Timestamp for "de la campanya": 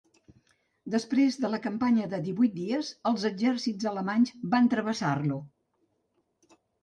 1.41-2.07